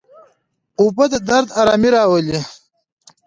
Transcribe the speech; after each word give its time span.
اوبه 0.79 1.05
د 1.11 1.13
درد 1.29 1.49
آرامي 1.61 1.89
راولي. 1.95 2.39